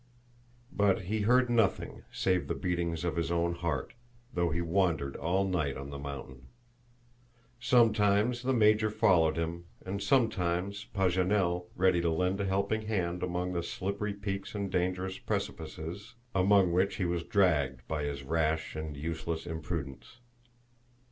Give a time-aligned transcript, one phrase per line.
[0.73, 3.93] But he heard nothing save the beatings of his own heart,
[4.33, 6.47] though he wandered all night on the mountain.
[7.59, 13.53] Sometimes the Major followed him, and sometimes Paganel, ready to lend a helping hand among
[13.53, 18.97] the slippery peaks and dangerous precipices among which he was dragged by his rash and
[18.97, 20.17] useless imprudence.